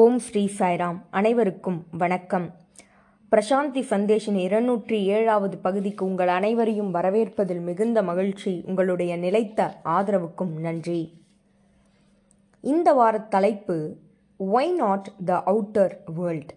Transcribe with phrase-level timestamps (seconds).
[0.00, 0.98] ஓம் ஸ்ரீ சாய்ராம்.
[1.10, 2.54] அனைவருக்கும் வணக்கம்.
[3.32, 11.20] பிரசாந்தி சந்தேஷின் இருநூற்றி ஏழாவது பகுதிக்கு உங்கள் அனைவரையும் வரவேற்பதில் மிகுந்த மகிழ்ச்சி உங்களுடைய நிலைத்த ஆதரவுக்கும் நன்றி.
[12.60, 13.96] இந்த வார தலைப்பு
[14.38, 16.54] why not the outer world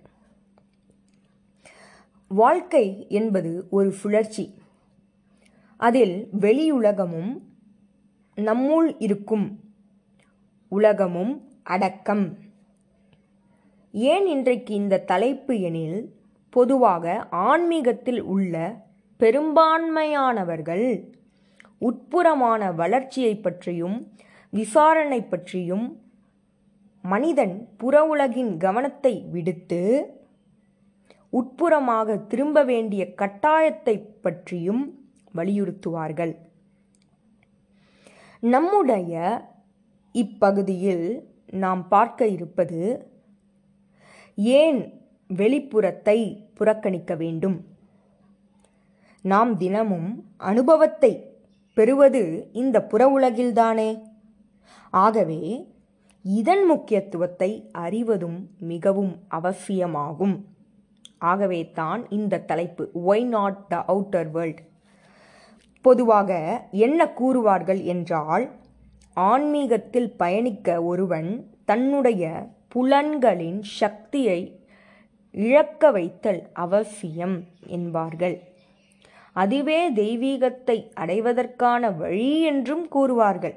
[2.27, 4.47] வாழ்க்கை என்பது ஒரு சுழற்சி.
[5.77, 7.41] அதில் வெளியுலகமும்
[8.37, 9.59] நம்முள் இருக்கும்
[10.67, 12.43] உலகமும் அடக்கம்.
[13.95, 16.13] ஏன் இன்றைக்கு இந்த தலைப்பு எனில்
[16.49, 18.75] பொதுவாக ஆன்மீகத்தில் உள்ள
[19.19, 21.07] பெரும்பான்மையானவர்கள்
[21.79, 24.11] உட்புறமான வளர்ச்சியை பற்றியும்
[24.49, 25.99] விசாரணை பற்றியும்
[27.01, 29.81] மனிதன் புற உலகின் கவனத்தை விடுத்து
[31.29, 34.83] உட்புறமாக திரும்ப வேண்டிய கட்டாயத்தை பற்றியும்
[35.35, 36.35] வலியுறுத்துவார்கள்.
[38.39, 39.43] நம்முடைய
[40.11, 43.09] இப்பகுதியில் நாம் பார்க்க இருப்பது
[44.37, 44.79] ஏன்
[45.29, 46.17] வெளிப்புறத்தை
[46.53, 47.57] புறக்கணிக்க வேண்டும்?
[49.25, 51.11] நாம் தினமும் அனுபவத்தை
[51.77, 53.89] பெறுவது இந்த புற உலகில்தானே?
[54.93, 55.41] ஆகவே
[56.25, 60.35] இதன் முக்கியத்துவத்தை அறிவதும் மிகவும் அவசியமாகும்.
[61.23, 64.61] ஆகவே தான் இந்த தலைப்பு why not the outer world
[65.85, 66.31] பொதுவாக
[66.77, 68.45] என்ன கூறுவார்கள் என்றால்
[69.17, 71.29] ஆன்மீகத்தில் பயணிக்க ஒருவன்
[71.65, 72.23] தன்னுடைய
[72.75, 74.39] புலன்களின் சக்தியை
[75.35, 77.37] இழக்க வைத்தல் அவசியம்
[77.75, 78.37] என்பார்கள்.
[79.35, 83.55] அதுவே தெய்வீகத்தை அடைவதற்கான வழி என்றும் கூறுவார்கள்.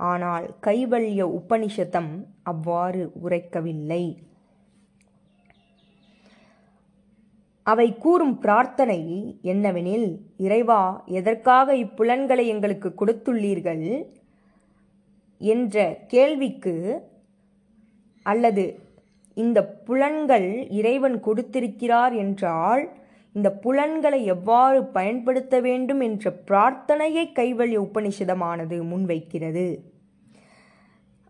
[0.00, 2.10] ஆனால் கைவல்ய உபனிஷதம்
[2.42, 4.04] அவ்வாறு உரைக்கவில்லை.
[7.66, 9.00] அவை கூறும் பிரார்த்தனை
[9.52, 10.82] என்னவெனில் இறைவா
[11.18, 13.84] எதற்காக இப்புலன்களை எங்களுக்கு கொடுத்துள்ளீர்கள்?
[15.40, 15.76] என்ற
[16.06, 16.74] கேள்விக்கு
[18.30, 18.64] அல்லது
[19.36, 20.48] இந்த புலன்கள்
[20.78, 22.82] இறைவன் கொடுத்திருக்கிறார் என்றால்
[23.34, 29.66] இந்த புலன்களை எவ்வாறு பயன்படுத்த வேண்டும் என்ற பிரார்த்தனையை கைவல்ய உபனிஷதமானது முன்வைக்கிறது.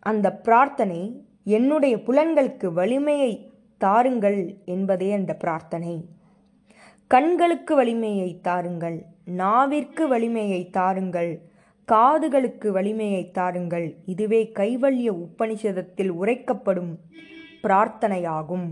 [0.03, 1.01] அந்த பிரார்த்தனை
[1.57, 3.33] என்னுடைய புலன்களுக்கு வலிமையை
[3.81, 4.41] தாருங்கள்
[4.75, 5.95] என்பதே அந்த பிரார்த்தனை.
[7.11, 8.99] கண்களுக்கு வலிமையை தாருங்கள்
[9.43, 11.33] நாவிற்கு வலிமையை தாருங்கள்
[11.93, 13.87] காதுகளுக்கு வலிமையை தாருங்கள்.
[14.05, 16.93] இதுவே கைவல்ய உபனிஷதத்தில் உரைக்கப்படும்
[17.63, 18.69] பிரார்த்தனையாகும்.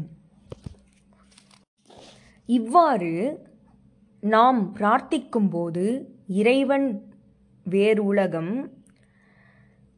[2.47, 3.13] இவ்வாறு
[4.21, 5.85] நாம் பிரார்த்திக்கும்போது
[6.27, 7.15] இறைவன்
[7.65, 8.53] வேறு உலகம்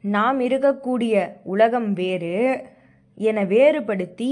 [0.01, 1.15] நாம் இருக்கக்கூடிய
[1.45, 2.35] உலகம் வேறு
[3.15, 4.31] என வேறுபடுத்தி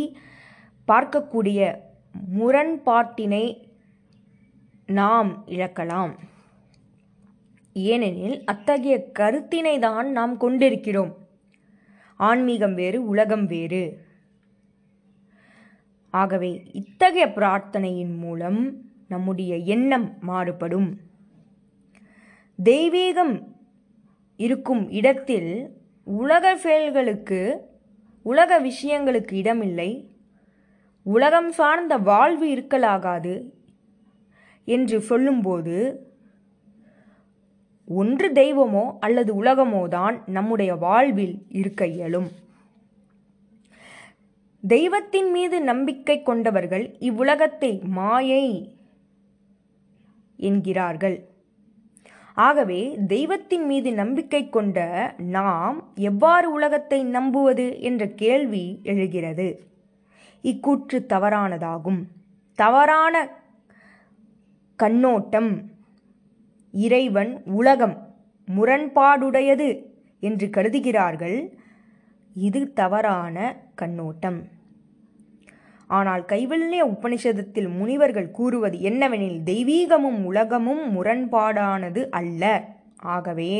[0.89, 1.61] பார்க்கக்கூடிய
[2.39, 3.45] முரண்பாட்டினை
[4.87, 6.15] நாம் இழக்கலாம்.
[7.77, 11.15] ஏனெனில் அத்தகைய கருத்தினை தான் நாம் கொண்டிருக்கிறோம்.
[12.17, 14.01] ஆன்மீகம் வேறு உலகம் வேறு.
[16.11, 21.01] ஆகவே இத்தகைய பிரார்த்தனையின் மூலம் நம்முடைய எண்ணம் மாறுபடும்.
[22.65, 23.43] தெய்வீகம்
[24.37, 25.71] இருக்கும் இடத்தில்
[26.05, 27.61] உலக செயல்களுக்கு
[28.23, 30.11] உலக விஷயங்களுக்கு இடமில்லை.
[31.03, 33.51] உலகம் சார்ந்த வாழ்வு இருக்கலாகாது
[34.65, 36.06] என்று சொல்லும்போது
[37.89, 42.29] ஒன்று தெய்வமோ அல்லது உலகமோ தான் நம்முடைய வாழ்வில் இருக்க இயலும்.
[44.63, 48.75] தெய்வத்தின் மீது நம்பிக்கை கொண்டவர்கள் இவ்வுலகத்தை மாயை
[50.37, 51.29] என்கிறார்கள்.
[52.35, 54.79] ஆகவே தெய்வத்தின் மீது நம்பிக்கை கொண்ட
[55.19, 59.69] நாம் எவ்வாறு உலகத்தை நம்புவது என்ற கேள்வி எழுகிறது.
[60.43, 62.03] இக்கூற்று தவறானதாகும்.
[62.55, 63.31] தவறான
[64.77, 65.75] கண்ணோட்டம்
[66.85, 67.97] இறைவன் உலகம்
[68.49, 69.69] முரண்பாடுடையது
[70.21, 71.39] என்று கருதுகிறார்கள்.
[72.35, 73.37] இது தவறான
[73.75, 74.39] கண்ணோட்டம்.
[75.91, 82.43] ஆனால் கைவல்ய உபனிஷதத்தில் முனிவர்கள் கூறுவது என்னவெனில் தெய்வீகமும் உலகமும் முரண்பாடானது அல்ல.
[83.15, 83.53] ஆகவே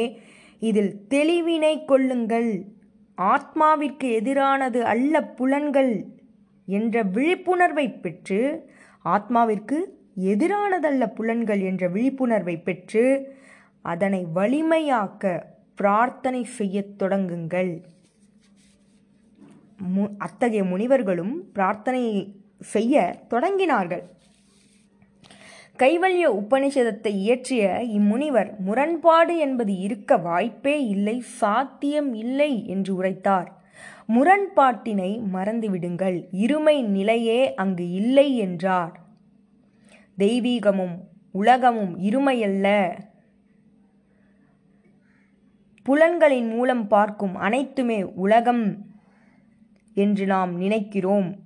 [0.63, 2.51] இதில் தெளிவினை கொள்ளுங்கள்.
[3.19, 5.93] ஆத்மாவிற்கு எதிரானது அல்ல புலன்கள்
[6.69, 8.41] என்ற விழிப்புணர்வை பெற்று
[9.05, 9.79] ஆத்மாவிற்கு
[10.17, 13.35] எதிரானதல்ல புலன்கள் என்ற விழிப்புணர்வை பெற்று
[13.81, 15.43] அதனை வலிமையாக்க
[15.75, 17.83] பிரார்த்தனை செய்யத் தொடங்குங்கள்.
[19.77, 24.03] மு அத்தகைய முனிவர்களும் பிரார்த்தனை செய்ய தொடங்கினார்கள்.
[25.79, 33.61] கைவல்ய உபனிஷதத்தை இயற்றிய இம்முனிவர் முரண்பாடு என்பது இருக்க வாய்ப்பே இல்லை சாத்தியம் இல்லை என்று உரைத்தார்.
[34.09, 39.06] முரண்பாட்டினை மறந்துவிடுங்கள் இருமை நிலையே அங்கு இல்லை என்றார்.
[40.19, 40.95] தெய்வீகமும்
[41.31, 42.99] உலகமும் இருமையல்ல.
[45.83, 48.87] புலன்களின் மூலம் பார்க்கும் அனைத்துமே உலகம்
[49.95, 51.37] என்று நாம் நினைக்கிறோம்.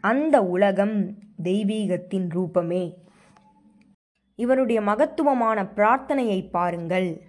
[0.00, 2.94] அந்த உலகம் தெய்வீகத்தின் ரூபமே.
[4.36, 7.22] இவருடைய மகத்துவமான பிரார்த்தனையை பாருங்கள்.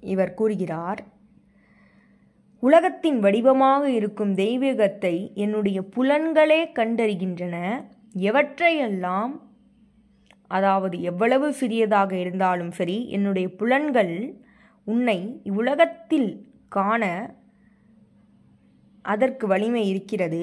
[0.00, 1.04] இவர் கூறுகிறார்
[2.60, 7.84] உலகத்தின் வடிவமாக இருக்கும் தெய்வீகத்தை என்னுடைய புலன்களே கண்டறிகின்றன.
[8.26, 9.34] எவற்றையெல்லாம்
[10.56, 14.14] அதாவது எவ்வளவு சிறியதாக இருந்தாலும் சரி என்னுடைய புலன்கள்
[14.86, 16.30] உன்னை இவ்வுலகத்தில்
[16.68, 17.02] காண
[19.04, 20.42] அதற்கு வலிமை இருக்கிறது.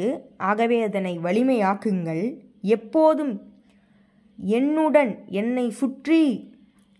[0.49, 2.23] ஆகவே அதனை வலிமையாக்குங்கள்.
[2.75, 3.33] எப்போதும்
[4.39, 5.11] என்னுடன்
[5.41, 6.21] என்னை சுற்றி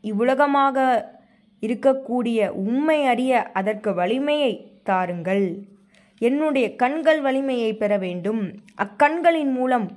[0.04, 0.78] இவ்வுலகமாக
[1.64, 4.52] இருக்கக்கூடிய உண்மை அறிய அதற்கு வலிமையை
[4.84, 5.46] தாருங்கள்.
[6.22, 8.44] என்னுடைய கண்கள் வலிமையை பெற வேண்டும்.
[8.84, 9.88] அக்கண்களின் மூலம்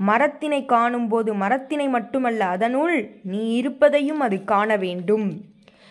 [0.00, 5.26] மரத்தினை காணும்போது மரத்தினை மட்டுமல்ல அதனுள் நீ இருப்பதையும் அது காண வேண்டும்.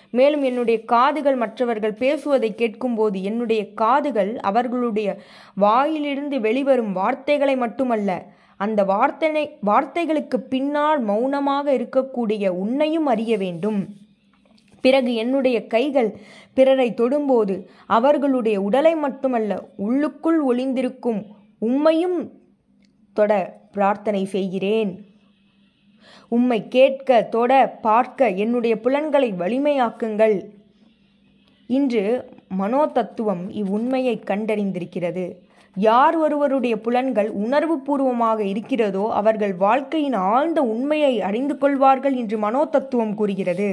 [0.10, 5.18] மேலும் என்னுடைய காதுகள் மற்றவர்கள் பேசுவதை கேட்கும்போது என்னுடைய காதுகள் அவர்களுடைய
[5.56, 13.88] வாயிலிருந்து வெளிவரும் வார்த்தைகளை மட்டுமல்ல அந்த வார்த்தை வார்த்தைகளுக்கு பின்னால் மௌனமாக இருக்கக்கூடிய உன்னையும் அறிய வேண்டும்.
[14.82, 16.18] பிறகு என்னுடைய கைகள்
[16.54, 21.22] பிறரை தொடும்போது அவர்களுடைய உடலை மட்டுமல்ல உள்ளுக்குள் ஒளிந்திருக்கும்
[21.62, 22.32] உம்மையும்
[23.14, 24.92] தொட பிரார்த்தனை செய்கிறேன்.
[26.36, 27.52] உம்மை கேட்க தொட
[27.88, 30.38] பார்க்க என்னுடைய புலன்களை வலிமையாக்குங்கள்.
[31.70, 32.04] இன்று
[32.60, 35.26] மனோதத்துவம் இவ்வுண்மையை கண்டறிந்திருக்கிறது.
[35.78, 43.70] யார் ஒருவருடைய புலன்கள் உணர்வு பூர்வமாக இருக்கிறதோ அவர்கள் வாழ்க்கையின் ஆழ்ந்த உண்மையை அறிந்து கொள்வார்கள் என்று மனோதத்துவம் கூறுகிறது.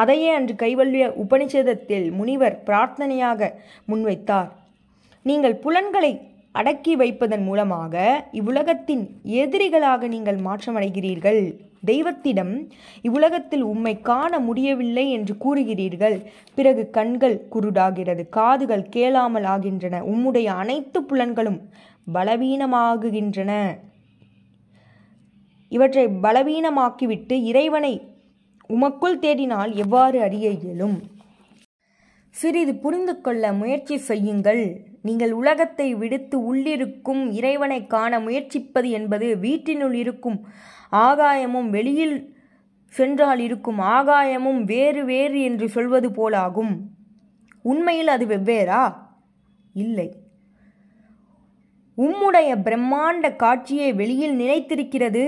[0.00, 3.50] அதையே அன்று கைவல்ய உபனிஷதத்தில் முனிவர் பிரார்த்தனையாக
[3.90, 4.50] முன்வைத்தார்.
[5.26, 6.12] நீங்கள் புலன்களை
[6.54, 7.94] அடக்கி வைப்பதன் மூலமாக
[8.32, 9.02] இவ்வுலகத்தின்
[9.40, 11.42] எதிரிகளாக நீங்கள் மாற்றமடைகிறீர்கள்.
[11.84, 12.54] தெய்வத்திடம்
[13.02, 16.16] இவ்வுலகத்தில் உம்மை காண முடியவில்லை என்று கூறுகிறீர்கள்.
[16.54, 20.00] பிறகு கண்கள் குருடாகிறது காதுகள் கேளாமல் ஆகின்றன.
[20.12, 21.60] உம்முடைய அனைத்து புலன்களும்
[22.12, 23.52] பலவீனமாகுகின்றன.
[25.68, 27.94] இவற்றை பலவீனமாக்கிவிட்டு இறைவனை
[28.70, 30.98] உமக்குள் தேடினால் எவ்வாறு அறிய இயலும்
[32.34, 34.64] சிறிது புரிந்து கொள்ள முயற்சி செய்யுங்கள்.
[35.08, 40.38] நீங்கள் உலகத்தை விடுத்து உள்ளிருக்கும் இறைவனை காண முயற்சிப்பது என்பது வீட்டினுள் இருக்கும்
[41.02, 42.16] ஆகாயமும் வெளியில்
[42.94, 46.72] சென்றால் இருக்கும் ஆகாயமும் வேறு வேறு என்று சொல்வது போலாகும்.
[47.64, 48.82] உண்மையில் அது வெவ்வேறா?
[49.74, 50.08] இல்லை.
[51.98, 55.26] உம்முடைய பிரம்மாண்ட காட்சியை வெளியில் நினைத்திருக்கிறது.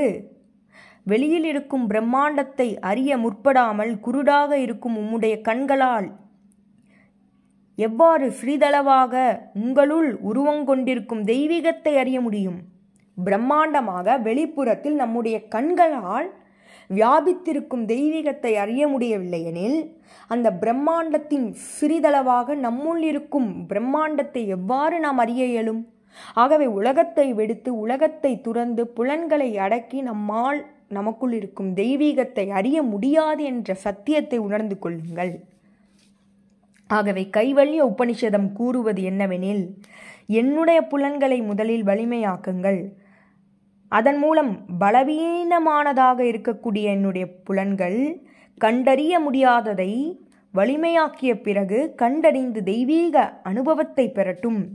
[1.05, 6.09] வெளியில் இருக்கும் பிரம்மாண்டத்தை அறிய முற்படாமல் குருடாக இருக்கும் உம்முடைய கண்களால்
[7.87, 9.15] எவ்வாறு ஸ்ரீதளவாக
[9.62, 12.59] உங்களுள் உருவங்கொண்டிருக்கும் தெய்வீகத்தை அறிய முடியும்?
[13.17, 16.29] பிரம்மாண்டமாக வெளிப்புறத்தில் நம்முடைய கண்களால்
[16.91, 19.79] வியாபித்திருக்கும் தெய்வீகத்தை அறிய முடியவில்லை எனில்
[20.31, 21.47] அந்த பிரம்மாண்டத்தின்
[21.77, 25.82] சிறிதளவாக நம்முள் இருக்கும் பிரம்மாண்டத்தை எவ்வாறு நாம் அறிய இயலும்?
[26.35, 34.38] ஆகவே உலகத்தை வெடித்து உலகத்தை துறந்து புலன்களை அடக்கி நம்மால் நமக்குள் இருக்கும் தெய்வீகத்தை அறிய முடியாது என்ற சத்தியத்தை
[34.38, 35.32] உணர்ந்து கொள்ளுங்கள்.
[36.91, 39.75] ஆகவே கைவல்ய உபனிஷதம் கூறுவது என்னவெனில்
[40.27, 42.81] என்னுடைய புலன்களை முதலில் வலிமையாக்குங்கள்.
[43.89, 48.23] அதன் மூலம் பலவீனமானதாக இருக்கக்கூடிய என்னுடைய புலன்கள்
[48.59, 50.19] கண்டறிய முடியாததை
[50.55, 54.69] வலிமையாக்கிய பிறகு கண்டறிந்து தெய்வீக அனுபவத்தை பெறட்டும்.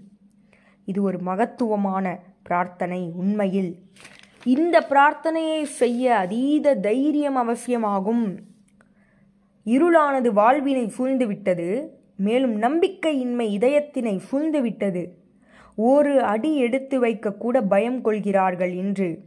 [0.86, 3.72] இது ஒரு மகத்துவமான பிரார்த்தனை உண்மையில்.
[4.44, 8.40] இந்த பிரார்த்தனையை செய்ய அதீத தைரியம் அவசியமாகும்.
[9.66, 11.95] இருளானது வாழ்வினை சூழ்ந்துவிட்டது.
[12.16, 15.08] மேலும் நம்பிக்கையின்மை இதயத்தினை சூழ்ந்துவிட்டது.
[15.76, 19.20] ஒரு அடி எடுத்து வைக்க கூட பயம் கொள்கிறார்கள் இன்று.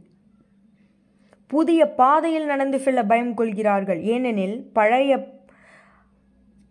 [1.47, 4.01] புதிய பாதையில் நடந்து செல்ல பயம் கொள்கிறார்கள்.
[4.01, 5.37] ஏனெனில் பழைய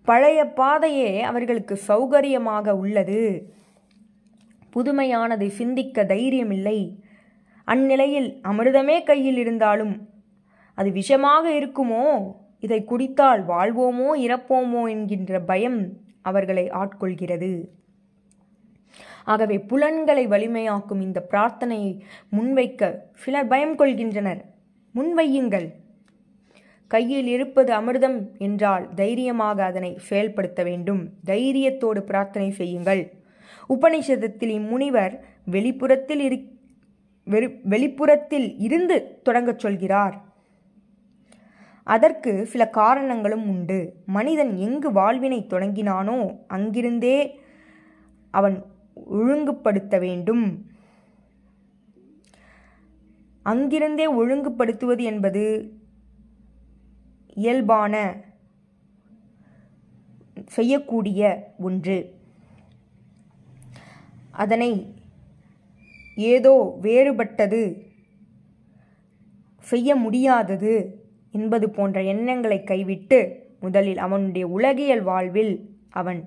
[0.04, 3.52] பழைய பாதையே அவர்களுக்கு சௌகரியமாக உள்ளது.
[4.70, 6.98] புதுமையானதை சிந்திக்க தைரியமில்லை.
[7.64, 10.08] அந்நிலையில் அமிர்தமே கையில் இருந்தாலும்
[10.74, 12.32] அது விஷமாக இருக்குமோ?
[12.60, 17.68] இதை குடித்தால் வாழ்வோமோ இறப்போமோ என்கின்ற பயம் அவர்களை ஆட்கொள்கிறது.
[19.24, 22.00] ஆகவே புலன்களை வலிமையாக்கும் இந்த பிரார்த்தனையை
[22.36, 24.40] முன்வைக்க சிலர் பயம் கொள்கின்றனர்.
[24.94, 25.74] முன்வையுங்கள்.
[26.86, 31.10] கையில் இருப்பது அமிர்தம் என்றால் தைரியமாக அதனை செயல்படுத்த வேண்டும்.
[31.26, 33.12] தைரியத்தோடு பிரார்த்தனை செய்யுங்கள்.
[33.68, 40.27] உபனிஷதத்தில் இம்முனிவர் வெளிப்புறத்தில் இரு வெளிப்புறத்தில் இருந்து தொடங்கச் சொல்கிறார்.
[41.94, 43.78] அதற்கு சில காரணங்களும் உண்டு.
[44.06, 46.16] மனிதன் எங்கு வாழ்வினை தொடங்கினானோ
[46.48, 47.18] அங்கிருந்தே
[48.30, 48.56] அவன்
[48.94, 50.44] ஒழுங்குபடுத்த வேண்டும்.
[53.42, 55.44] அங்கிருந்தே ஒழுங்குபடுத்துவது என்பது
[57.34, 57.94] இயல்பான
[60.46, 61.22] செய்யக்கூடிய
[61.58, 61.98] ஒன்று.
[64.30, 64.70] அதனை
[66.14, 67.62] ஏதோ வேறுபட்டது
[69.60, 70.74] செய்ய முடியாதது.
[71.34, 73.18] என்பது போன்ற எண்ணங்களை கைவிட்டு
[73.60, 75.54] முதலில் அவனுடைய உலகியல் வாழ்வில்
[75.90, 76.20] அவன்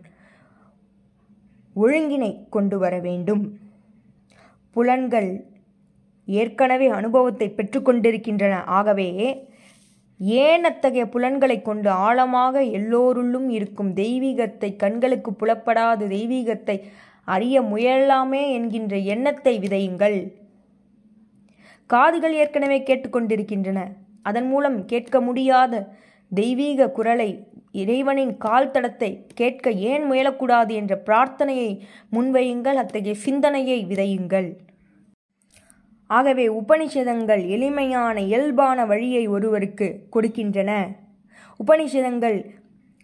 [1.76, 3.44] ஒழுங்கினை கொண்டு வர வேண்டும்.
[4.76, 5.30] புலன்கள்
[6.28, 9.08] ஏற்கனவே அனுபவத்தை பெற்றுக்கொண்டிருக்கின்றன ஆகவே
[10.42, 16.76] ஏன் அத்தகைய புலன்களை கொண்டு ஆழமாக எல்லோருள்ளும் இருக்கும் தெய்வீகத்தை கண்களுக்கு புலப்படாத தெய்வீகத்தை
[17.26, 20.20] அறிய முயலாமே என்கின்ற எண்ணத்தை விதையுங்கள்.
[21.86, 23.80] காதுகள் ஏற்கனவே கேட்டுக்கொண்டிருக்கின்றன
[24.24, 25.96] அதன் மூலம் கேட்க முடியாத
[26.30, 31.80] தெய்வீக குரலை இறைவனின் கால் தடத்தை கேட்க ஏன் முயலக்கூடாது என்ற பிரார்த்தனையை
[32.12, 32.74] முன்வையுங்கள்.
[32.74, 34.50] அத்தகைய சிந்தனையை விதையுங்கள்.
[36.08, 40.72] ஆகவே உபனிஷதங்கள் எளிமையான இயல்பான வழியை ஒருவருக்கு கொடுக்கின்றன.
[41.60, 42.38] உபனிஷதங்கள்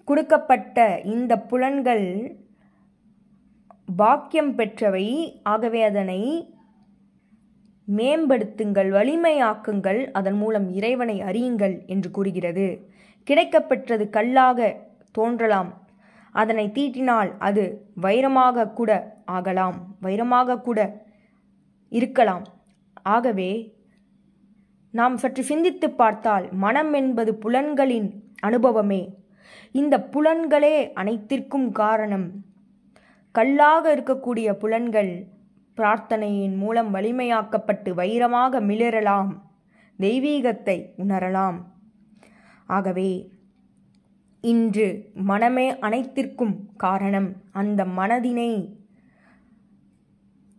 [0.05, 2.37] கொடுக்கப்பட்ட இந்த புலன்கள்
[3.95, 5.07] பாக்கியம் பெற்றவை.
[5.43, 6.21] ஆகவே அதனை
[7.95, 12.89] மேம்படுத்துங்கள் வலிமையாக்குங்கள் அதன் மூலம் இறைவனை அறியுங்கள் என்று கூறுகிறது.
[13.27, 14.77] கிடைக்கப்பெற்றது கல்லாக
[15.11, 15.69] தோன்றலாம்.
[16.31, 17.63] அதனை தீட்டினால் அது
[18.01, 18.91] வைரமாக கூட
[19.25, 20.79] ஆகலாம் வைரமாக கூட
[21.89, 22.45] இருக்கலாம்.
[23.03, 23.75] ஆகவே
[24.91, 29.01] நாம் சற்று சிந்தித்து பார்த்தால் மனம் என்பது புலன்களின் அனுபவமே.
[29.71, 32.27] இந்த புலன்களே அனைத்திற்கும் காரணம்.
[33.31, 35.27] கல்லாக இருக்கக்கூடிய புலன்கள்
[35.77, 39.31] பிரார்த்தனையின் மூலம் வலிமையாக்கப்பட்டு வைரமாக மிளிரலாம்.
[39.99, 41.63] தெய்வீகத்தை உணரலாம்.
[42.65, 43.29] ஆகவே
[44.41, 47.33] இன்று மனமே அனைத்திற்கும் காரணம்.
[47.51, 48.75] அந்த மனதினை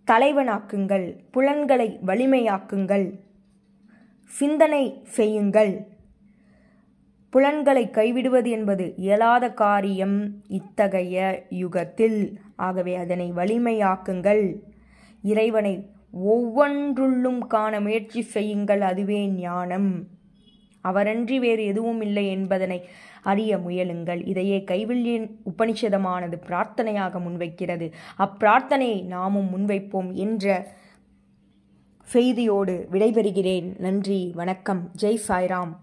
[0.07, 1.19] தலைவனாக்குங்கள்.
[1.31, 3.21] புலன்களை வலிமையாக்குங்கள்.
[4.25, 5.87] சிந்தனை செய்யுங்கள்.
[7.31, 12.39] புலன்களை கைவிடுவது என்பது இயலாத காரியம் இத்தகைய யுகத்தில்.
[12.57, 14.45] ஆகவே அதனை வலிமையாக்குங்கள்.
[15.23, 15.87] இறைவனை
[16.27, 20.07] ஒவ்வொன்றுள்ளும் காண முயற்சி செய்யுங்கள் அதுவே ஞானம்.
[20.85, 22.89] அவரன்றி வேறு எதுவும் இல்லை என்பதனை
[23.23, 24.27] அறிய முயலுங்கள்.
[24.27, 27.93] இதையே கைவில்லியின் உபனிஷதமானது பிரார்த்தனையாக முன்வைக்கிறது.
[28.19, 30.73] அப்பிரார்த்தனையை நாமும் முன்வைப்போம் என்ற
[32.03, 33.79] செய்தியோடு விடைபெறுகிறேன்.
[33.79, 34.91] நன்றி வணக்கம்.
[35.01, 35.77] ஜெய் சாய்ராம்.